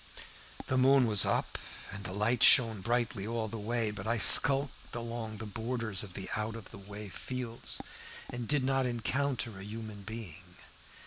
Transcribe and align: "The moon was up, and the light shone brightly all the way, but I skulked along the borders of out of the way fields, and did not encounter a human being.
"The 0.65 0.79
moon 0.79 1.05
was 1.05 1.27
up, 1.27 1.59
and 1.91 2.03
the 2.03 2.11
light 2.11 2.41
shone 2.41 2.81
brightly 2.81 3.27
all 3.27 3.47
the 3.47 3.59
way, 3.59 3.91
but 3.91 4.07
I 4.07 4.17
skulked 4.17 4.95
along 4.95 5.37
the 5.37 5.45
borders 5.45 6.01
of 6.01 6.17
out 6.35 6.55
of 6.55 6.71
the 6.71 6.79
way 6.79 7.07
fields, 7.07 7.79
and 8.27 8.47
did 8.47 8.63
not 8.63 8.87
encounter 8.87 9.59
a 9.59 9.63
human 9.63 10.01
being. 10.01 10.55